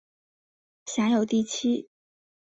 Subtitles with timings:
[0.87, 1.87] 辖有第七。